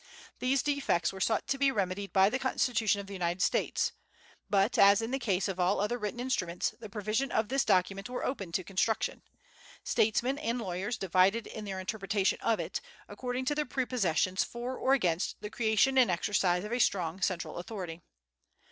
These 0.39 0.63
defects 0.63 1.13
were 1.13 1.19
sought 1.21 1.45
to 1.45 1.59
be 1.59 1.71
remedied 1.71 2.11
by 2.11 2.31
the 2.31 2.39
Constitution 2.39 2.99
of 2.99 3.05
the 3.05 3.13
United 3.13 3.39
States. 3.43 3.91
But, 4.49 4.79
as 4.79 4.99
in 4.99 5.11
the 5.11 5.19
case 5.19 5.47
of 5.47 5.59
all 5.59 5.79
other 5.79 5.99
written 5.99 6.19
instruments, 6.19 6.73
the 6.79 6.89
provisions 6.89 7.31
of 7.31 7.49
this 7.49 7.63
document 7.63 8.09
were 8.09 8.25
open 8.25 8.51
to 8.53 8.63
construction. 8.63 9.21
Statesmen 9.83 10.39
and 10.39 10.57
lawyers 10.57 10.97
divided 10.97 11.45
in 11.45 11.65
their 11.65 11.79
interpretation 11.79 12.39
of 12.41 12.59
it, 12.59 12.81
according 13.07 13.45
to 13.45 13.53
their 13.53 13.63
prepossessions 13.63 14.43
for 14.43 14.75
or 14.75 14.95
against 14.95 15.39
the 15.39 15.51
creation 15.51 15.99
and 15.99 16.09
exercise 16.09 16.63
of 16.63 16.71
a 16.73 16.79
strong 16.79 17.21
central 17.21 17.57
authority. 17.57 18.01